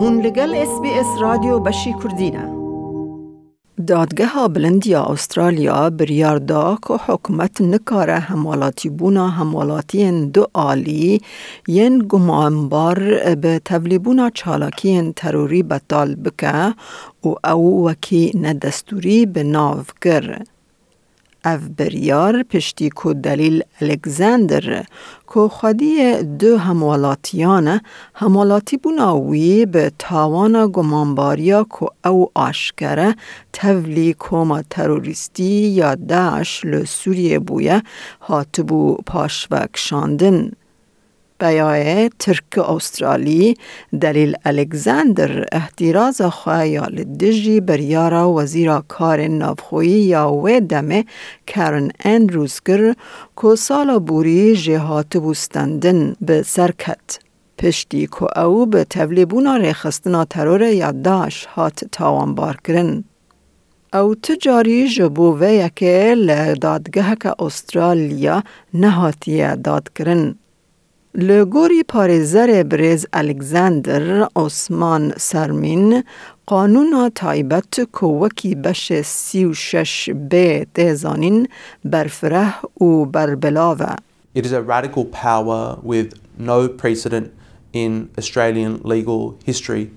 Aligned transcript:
هون 0.00 0.20
لگل 0.20 0.54
اس 0.54 0.80
بی 0.82 0.90
اس 0.90 1.06
رادیو 1.20 1.58
بشی 1.58 1.94
کردینه 2.02 2.58
دادگاه 3.86 4.48
بلندیا 4.48 5.04
استرالیا 5.04 5.90
بریار 5.90 6.38
دا 6.38 6.78
که 6.88 6.94
حکومت 6.94 7.60
نکاره 7.60 8.18
هموالاتی 8.18 8.88
بونا 8.88 9.28
هموالاتی 9.28 10.26
دو 10.26 10.46
آلی 10.52 11.20
ین 11.68 12.06
گمانبار 12.08 12.98
به 13.34 13.60
تولیبونا 13.64 14.30
چالاکی 14.30 15.12
تروری 15.16 15.62
بطال 15.62 16.14
بکه 16.14 16.74
و 17.24 17.48
او 17.48 17.88
وکی 17.88 18.32
ندستوری 18.42 19.26
به 19.26 19.42
ناو. 19.42 19.82
اف 21.48 21.60
بریار 21.76 22.42
پشتی 22.42 22.88
کو 22.90 23.12
دلیل 23.12 23.62
الکزاندر 23.80 24.84
کو 25.26 25.48
خودی 25.48 26.22
دو 26.22 26.58
همولاتیان 26.58 27.80
همولاتی 28.14 28.76
بناوی 28.76 29.66
به 29.66 29.92
تاوان 29.98 30.70
گمانباریا 30.72 31.64
کو 31.64 31.86
او 32.04 32.30
آشکره 32.34 33.14
تولی 33.52 34.12
کوما 34.12 34.62
تروریستی 34.70 35.68
یا 35.80 35.94
داش 35.94 36.64
لسوریه 36.64 37.38
بویه 37.38 37.82
هاتبو 38.20 38.96
پاشوک 39.06 39.70
شاندن. 39.74 40.50
بیای 41.40 42.08
ترک 42.08 42.58
استرالی 42.58 43.54
دلیل 44.00 44.36
الکساندر 44.44 45.44
احتراز 45.52 46.22
خواه 46.22 46.80
دجی 47.20 47.60
بریارا 47.60 48.32
وزیر 48.32 48.78
کار 48.88 49.26
نافخوی 49.26 49.88
یا 49.88 50.32
و 50.32 50.60
دمه 50.60 51.04
کرن 51.46 51.90
اندروز 52.04 52.60
گر 52.66 52.94
که 53.42 53.54
سالا 53.54 53.98
بوری 53.98 54.56
جهات 54.56 55.16
بوستندن 55.16 56.14
به 56.20 56.42
سرکت. 56.42 57.18
پشتی 57.58 58.06
که 58.06 58.38
او 58.38 58.66
به 58.66 58.84
تولیبونا 58.84 59.56
ریخستنا 59.56 60.24
ترور 60.24 60.62
یادداش 60.62 61.46
هات 61.46 61.84
تاوان 61.92 62.54
کرن. 62.64 63.04
او 63.94 64.14
تجاری 64.14 64.88
جبو 64.88 65.38
و 65.40 65.44
یکه 65.44 66.14
لدادگه 66.18 67.16
که 67.22 67.34
استرالیا 67.38 68.42
نهاتیه 68.74 69.56
داد 69.56 69.88
کرن. 71.17 71.23
لگوری 71.23 71.83
پارزر 71.83 72.63
برز 72.63 73.05
الکساندر 73.13 74.27
عثمان 74.35 75.13
سرمین 75.17 76.03
قانون 76.45 77.11
تایبت 77.15 77.79
کوکی 77.91 78.55
بش 78.55 79.01
سی 79.01 79.45
و 79.45 79.53
شش 79.53 80.09
ب 80.29 80.63
تیزانین 80.63 81.47
برفره 81.85 82.53
و 82.81 83.05
بربلاوه. 83.05 83.95
It 84.35 84.45
is 84.45 84.51
a 84.51 84.61
radical 84.61 85.05
power 85.05 85.77
with 85.83 86.19
no 86.37 86.67
precedent 86.67 87.27
in 87.71 88.09
Australian 88.17 88.81
legal 88.83 89.37
history. 89.45 89.91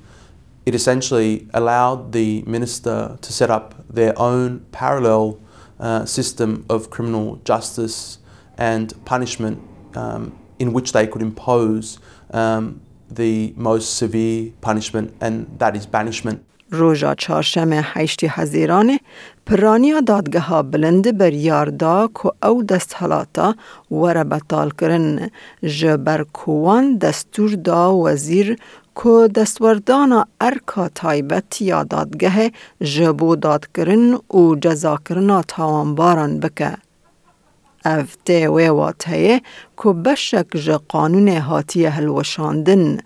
It 0.66 0.74
essentially 0.74 1.48
allowed 1.54 2.12
the 2.12 2.42
minister 2.46 3.16
to 3.22 3.32
set 3.32 3.50
up 3.50 3.74
their 3.88 4.14
own 4.18 4.66
parallel 4.72 5.38
uh, 5.80 6.04
system 6.04 6.66
of 6.68 6.90
criminal 6.90 7.40
justice 7.44 8.18
and 8.58 8.92
punishment 9.04 9.58
um, 9.94 10.32
in 10.61 10.67
which 10.75 10.89
they 10.95 11.05
could 11.11 11.23
impose 11.29 11.87
um, 12.41 12.63
the 13.21 13.33
most 13.67 13.87
severe 14.01 14.39
punishment, 14.67 15.07
and 15.25 15.33
that 15.61 15.73
is 15.79 15.85
banishment. 15.97 16.39
روژا 16.73 17.15
چهارشنبه 17.15 17.81
هشتی 17.83 18.27
هزیرانه 18.27 18.99
پرانیا 19.45 19.99
دادگاه 20.01 20.63
بلند 20.63 21.17
بر 21.17 21.33
یاردا 21.33 22.09
که 22.15 22.47
او 22.47 22.63
دست 22.63 22.95
حالاتا 22.95 23.55
وره 23.91 24.23
بطال 24.23 24.69
کرن 24.81 25.29
جبر 25.63 26.23
کوان 26.23 26.97
دستور 26.97 27.51
دا 27.55 27.95
وزیر 27.95 28.57
که 28.95 29.29
دستوردانا 29.35 30.25
ارکا 30.41 30.89
تایبت 30.89 31.61
یا 31.61 31.83
دادگاه 31.83 32.37
جبو 32.81 33.35
داد 33.35 33.67
کرن 33.75 34.13
و 34.13 34.55
جزا 34.55 34.97
کرنا 35.09 35.41
تاوانباران 35.41 36.39
بکه. 36.39 36.77
افته 37.84 38.48
و 38.48 38.60
واتهیه 38.60 39.42
که 39.82 39.88
بشک 39.88 40.46
جه 40.54 40.80
قانون 40.88 41.28
هاتیه 41.28 41.90
هلوشاندن 41.90 42.98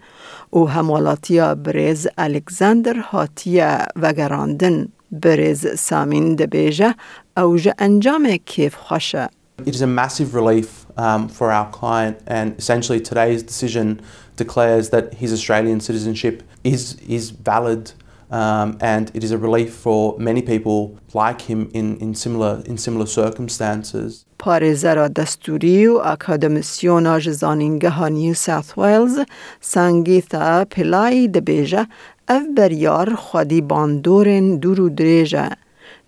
و 0.52 0.58
همولاتیا 0.58 1.54
برز 1.54 2.06
الکساندر 2.18 2.96
هاتیه 2.96 3.78
وگراندن 3.96 4.88
برز 5.12 5.66
سامین 5.78 6.34
دبیجه 6.34 6.94
او 7.36 7.56
جه 7.56 7.74
انجام 7.78 8.36
کیف 8.36 8.74
خوشه. 8.74 9.28
It 9.66 9.74
is 9.74 9.82
a 9.82 9.86
massive 9.86 10.34
relief 10.34 10.86
um, 10.96 11.28
for 11.28 11.52
our 11.52 11.68
client, 11.80 12.16
and 12.26 12.48
essentially 12.58 12.98
today's 12.98 13.42
decision 13.42 14.00
declares 14.36 14.88
that 14.88 15.12
his 15.22 15.30
Australian 15.34 15.80
citizenship 15.80 16.42
is, 16.64 16.96
is 17.18 17.24
valid 17.52 17.92
Um, 18.30 18.78
and 18.80 19.10
it 19.12 19.24
is 19.24 19.32
a 19.32 19.38
relief 19.38 19.74
for 19.74 20.16
many 20.18 20.40
people 20.40 20.96
like 21.14 21.40
him 21.42 21.68
in, 21.74 21.96
in, 21.98 22.14
similar, 22.14 22.62
in 22.64 22.78
similar 22.78 23.06
circumstances. 23.06 24.24
پارزر 24.45 25.07
دستوری 25.07 25.87
و 25.87 25.97
اکادمیسیون 25.97 27.07
آج 27.07 27.29
زانینگه 27.29 27.89
ها 27.89 28.07
نیو 28.07 28.33
ساث 28.33 28.77
ویلز 28.77 29.19
سنگیتا 29.61 30.65
پلای 30.65 31.27
دبیجه 31.27 31.87
او 32.29 32.41
بریار 32.57 33.15
خودی 33.15 33.61
باندورین 33.61 34.57
دورو 34.57 34.89
دریجه 34.89 35.49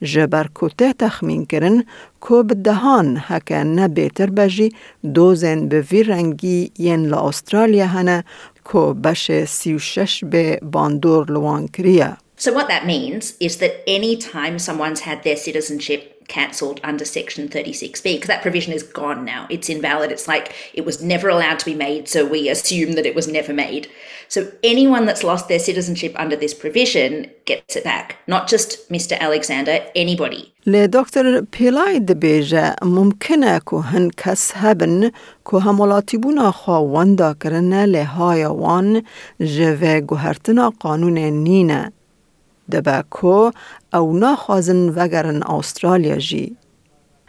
جبر 0.01 0.47
کته 0.55 0.93
تخمین 0.93 1.45
کرن 1.45 1.83
که 2.27 2.43
دهان 2.43 3.17
هکه 3.21 3.63
نه 3.63 3.87
بیتر 3.87 4.29
بجی 4.29 4.69
دوزن 5.13 5.67
به 5.67 5.81
وی 5.81 6.03
رنگی 6.03 6.71
ین 6.79 7.05
لا 7.05 7.19
استرالیا 7.27 7.87
هنه 7.87 8.23
که 8.73 8.79
بشه 9.03 9.45
سی 9.45 9.73
و 9.73 9.79
شش 9.79 10.23
به 10.23 10.59
باندور 10.71 11.31
لوان 11.31 11.67
کریه. 11.67 12.17
So 12.36 12.52
what 12.52 12.68
that 12.68 12.86
means 12.86 13.36
is 13.38 13.58
that 13.58 13.82
any 13.86 14.16
time 14.16 14.58
someone's 14.58 15.00
had 15.00 15.22
their 15.22 15.36
citizenship 15.36 16.08
cancelled 16.28 16.80
under 16.84 17.04
section 17.04 17.48
36b 17.48 18.04
because 18.04 18.28
that 18.28 18.42
provision 18.42 18.72
is 18.72 18.84
gone 18.84 19.24
now 19.24 19.46
it's 19.50 19.68
invalid 19.68 20.10
it's 20.12 20.28
like 20.28 20.54
it 20.72 20.84
was 20.84 21.02
never 21.02 21.28
allowed 21.28 21.58
to 21.58 21.64
be 21.64 21.74
made 21.74 22.08
so 22.08 22.24
we 22.24 22.48
assume 22.48 22.92
that 22.92 23.04
it 23.04 23.14
was 23.14 23.26
never 23.26 23.52
made 23.52 23.90
so 24.34 24.40
anyone 24.74 25.04
that's 25.04 25.22
lost 25.30 25.44
their 25.48 25.58
citizenship 25.58 26.12
under 26.16 26.36
this 26.36 26.54
provision 26.54 27.12
gets 27.44 27.76
it 27.76 27.84
back, 27.84 28.16
not 28.26 28.48
just 28.48 28.68
Mr. 28.88 29.14
Alexander, 29.20 29.76
anybody. 29.94 30.52
لی 30.66 30.88
دکتر 30.88 31.40
پیلای 31.40 32.00
دبیجه 32.00 32.74
ممکنه 32.82 33.60
که 33.70 33.76
هن 33.76 34.10
کس 34.16 34.52
هبن 34.54 35.10
که 35.50 35.58
همولاتی 35.58 36.16
بونا 36.16 36.52
خواوندا 36.52 37.34
کرنه 37.34 37.86
لهای 37.86 38.44
وان 38.44 39.02
جوه 39.40 40.00
گوهرتنا 40.00 40.72
قانون 40.80 41.18
نینه. 41.18 41.92
دبه 42.71 43.03
که 43.21 43.51
او 43.97 44.19
نخوازن 44.19 44.89
وگرن 44.89 45.43
استرالیا 45.43 46.17
جی. 46.17 46.57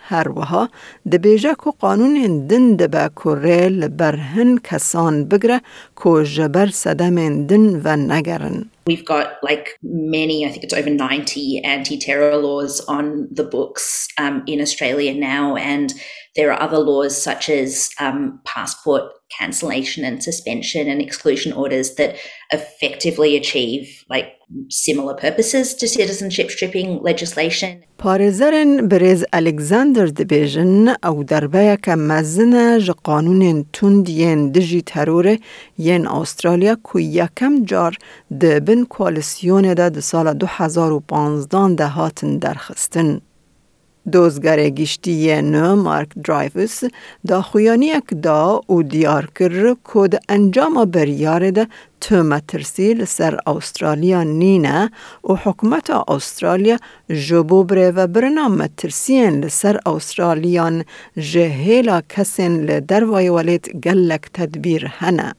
هر 0.09 0.29
وها 0.29 0.69
دبیجه 1.13 1.55
که 1.65 1.71
قانون 1.79 2.47
دن 2.47 2.77
دبه 2.77 3.11
که 3.25 3.31
ریل 3.35 3.89
برهن 3.89 4.59
کسان 4.59 5.25
بگره 5.25 5.61
که 6.05 6.25
جبر 6.25 6.67
صدم 6.67 7.47
دن 7.47 7.81
و 7.85 7.97
نگرن. 7.97 8.71
We've 8.91 9.05
got 9.05 9.27
like 9.43 9.67
many, 9.83 10.47
I 10.47 10.51
think 10.51 10.65
it's 10.65 10.73
over 10.73 10.91
90 10.91 11.61
anti 11.65 11.99
terror 11.99 12.37
laws 12.37 12.81
on 12.89 13.29
the 13.31 13.45
books 13.45 14.09
um, 14.19 14.43
in 14.47 14.63
Australia 14.63 15.13
now. 15.13 15.57
And 15.57 15.93
there 16.37 16.51
are 16.53 16.63
other 16.63 16.79
laws 16.79 17.15
such 17.21 17.51
as 17.51 17.91
um, 18.01 18.41
passport 18.45 19.03
cancellation 19.38 20.02
and 20.10 20.24
suspension 20.30 20.84
and 20.92 21.00
exclusion 21.02 21.52
orders 21.54 21.96
that 21.96 22.12
effectively 22.52 23.32
achieve 23.42 24.04
like 24.10 24.28
similar 24.70 25.16
purposes 25.26 25.74
to 25.80 25.88
citizenship 25.88 26.48
stripping 26.52 26.90
legislation. 27.10 27.84
پارزرن 27.98 28.88
برز 28.88 29.24
الکساندر 29.34 30.06
دبیجن 30.06 30.96
او 31.04 31.24
دربه 31.24 31.78
که 31.84 31.96
مزنه 31.96 32.80
ج 32.80 32.92
قانون 32.92 33.66
تند 33.74 34.10
ین 34.10 34.52
دجی 34.52 34.82
ترور 34.82 35.38
ین 35.78 36.08
استرالیا 36.08 36.78
که 36.94 37.00
یکم 37.00 37.66
جار 37.66 37.98
دبن 38.42 38.84
کوالیسیون 38.84 39.74
ده 39.74 39.90
ده 39.90 40.02
سال 40.02 40.34
2015 40.34 41.76
ده 41.76 41.88
هاتن 41.88 42.38
درخستن. 42.38 43.22
دوزگر 44.13 44.69
گشتی 44.69 45.43
نو 45.43 45.77
مارک 45.77 46.09
درایوس 46.25 46.85
دا 47.29 47.43
خویانی 47.43 47.93
دا 48.23 48.61
او 48.67 48.83
دیار 48.83 49.27
کر 49.37 49.75
کود 49.85 50.15
انجام 50.29 50.85
بریار 50.85 51.51
ده 51.51 51.67
مترسی 52.13 53.05
سر 53.05 53.39
استرالیا 53.47 54.23
نینه 54.23 54.91
و 55.25 55.35
حکومت 55.35 55.91
استرالیا 55.91 56.77
جبو 57.29 57.65
بره 57.65 57.91
و 57.91 58.07
برنا 58.07 58.49
مترسین 58.49 59.45
لسر 59.45 59.81
استرالیان 59.87 60.85
جهیلا 61.17 62.01
کسین 62.09 62.61
لدروای 62.65 63.29
ولید 63.29 63.69
گلک 63.85 64.31
تدبیر 64.35 64.87
هنه. 64.99 65.35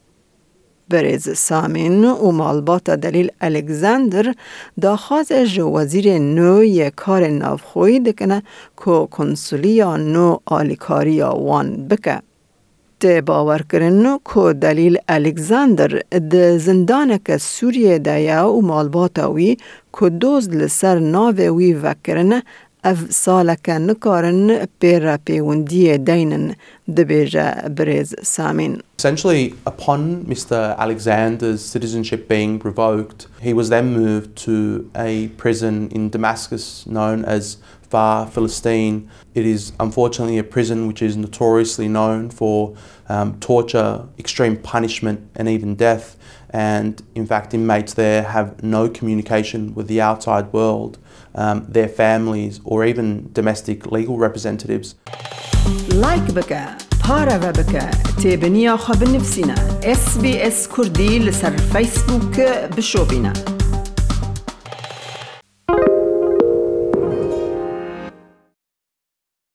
برز 0.89 1.29
سامین 1.37 2.05
و 2.05 2.31
مالبات 2.31 2.89
دلیل 2.89 3.31
الکساندر 3.41 4.33
داخواز 4.81 5.31
جو 5.31 5.69
وزیر 5.69 6.17
نو 6.19 6.63
یک 6.63 6.95
کار 6.95 7.27
نافخوی 7.27 7.99
دکنه 7.99 8.43
که 8.85 9.07
کنسولیا 9.11 9.97
نو 9.97 10.37
آلیکاریا 10.45 11.35
وان 11.35 11.87
بکه. 11.87 12.21
تی 12.99 13.21
باور 13.21 13.61
کرن 13.71 14.19
که 14.33 14.53
دلیل 14.61 14.97
الکساندر 15.09 16.01
د 16.31 16.57
زندانک 16.57 17.37
سوریه 17.37 17.99
دایا 17.99 18.49
و 18.53 18.61
مالباتاوی 18.61 19.57
که 19.99 20.09
دوز 20.09 20.49
لسر 20.49 20.99
ناوه 20.99 21.43
وی 21.43 21.73
وکرن 21.73 22.41
avsalaka 22.83 23.79
nukarin 23.79 24.67
pera 24.79 25.17
pewundie 25.17 25.97
dainen 25.97 26.55
debeja 26.87 27.69
brez 27.69 28.15
samin. 28.23 28.81
Essentially, 28.97 29.53
upon 29.65 30.25
Mr. 30.25 30.77
Alexander's 30.77 31.63
citizenship 31.63 32.27
being 32.27 32.59
revoked, 32.59 33.27
he 33.41 33.53
was 33.53 33.69
then 33.69 33.93
moved 33.93 34.35
to 34.37 34.89
a 34.95 35.27
prison 35.37 35.89
in 35.91 36.09
Damascus 36.09 36.85
known 36.85 37.25
as 37.25 37.57
Far 37.89 38.27
Philistine. 38.27 39.09
It 39.33 39.45
is 39.45 39.71
unfortunately 39.79 40.37
a 40.37 40.43
prison 40.43 40.87
which 40.87 41.01
is 41.01 41.17
notoriously 41.17 41.87
known 41.87 42.29
for 42.29 42.75
um, 43.07 43.39
torture, 43.39 44.05
extreme 44.19 44.57
punishment, 44.57 45.27
and 45.35 45.49
even 45.49 45.75
death 45.75 46.15
And 46.50 47.02
in 47.14 47.26
fact, 47.26 47.54
inmates 47.54 47.94
there 47.94 48.22
have 48.22 48.62
no 48.62 48.88
communication 48.88 49.74
with 49.74 49.86
the 49.88 50.00
outside 50.00 50.46
world, 50.52 50.98
um, 51.34 51.66
their 51.68 51.88
families, 51.88 52.60
or 52.64 52.84
even 52.84 53.30
domestic 53.32 53.78
legal 53.96 54.16
representatives. 54.18 54.94
لایک 56.02 56.26
بکە 56.36 56.62
پارەوە 57.04 57.50
بکە 57.58 57.86
تێبنییا 58.22 58.76
خە 58.84 58.94
بنفسینە 59.00 59.58
SسBS 60.00 60.58
کوردی 60.74 61.12
لەسەر 61.26 61.54
فیسبووک 61.72 62.36
بشۆبینە. 62.76 63.57